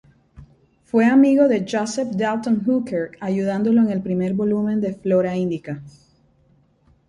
[0.83, 5.83] Fue amigo de Joseph Dalton Hooker, ayudándolo en el primer volumen de "Flora Indica".